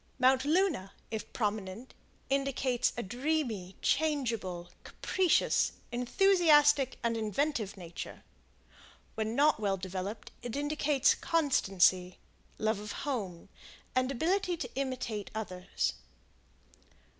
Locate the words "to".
14.57-14.73